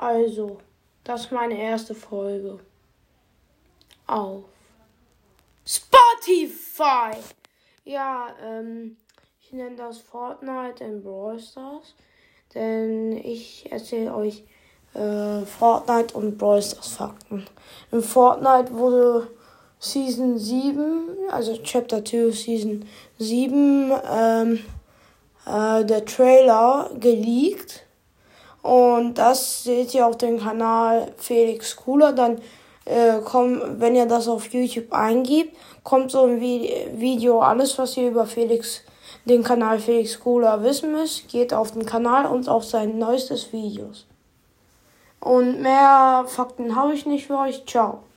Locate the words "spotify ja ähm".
5.66-8.96